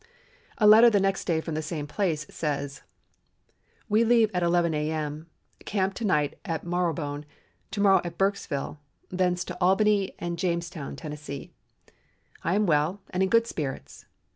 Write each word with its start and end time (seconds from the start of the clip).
A 0.57 0.65
letter 0.65 0.89
the 0.89 0.99
next 0.99 1.25
day 1.25 1.41
from 1.41 1.53
the 1.53 1.61
same 1.61 1.85
place 1.85 2.25
says: 2.27 2.81
"We 3.87 4.03
leave 4.03 4.31
at 4.33 4.41
11 4.41 4.73
A.M., 4.73 5.27
camp 5.65 5.93
to 5.93 6.05
night 6.05 6.39
at 6.43 6.63
Marrowbone, 6.65 7.23
to 7.69 7.81
morrow 7.81 8.01
at 8.03 8.17
Burksville, 8.17 8.79
thence 9.11 9.45
to 9.45 9.57
Albany 9.61 10.15
and 10.17 10.39
Jamestown, 10.39 10.95
Tennessee. 10.95 11.51
I 12.43 12.55
am 12.55 12.65
well 12.65 13.03
and 13.11 13.21
in 13.21 13.29
good 13.29 13.45
spirits. 13.45 14.05